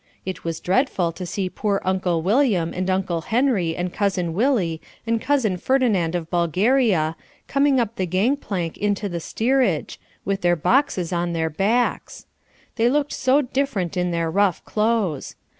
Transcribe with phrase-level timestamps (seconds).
[0.25, 5.21] It was dreadful to see poor Uncle William and Uncle Henry and Cousin Willie and
[5.21, 7.15] Cousin Ferdinand of Bulgaria,
[7.47, 12.25] coming up the gang plank into the steerage, with their boxes on their backs.
[12.77, 15.35] They looked so different in their rough clothes.